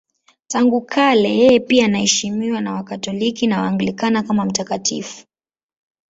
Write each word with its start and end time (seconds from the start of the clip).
Tangu 0.47 0.81
kale 0.81 1.29
yeye 1.37 1.59
pia 1.59 1.85
anaheshimiwa 1.85 2.61
na 2.61 2.73
Wakatoliki 2.73 3.47
na 3.47 3.61
Waanglikana 3.61 4.23
kama 4.23 4.45
mtakatifu. 4.45 5.25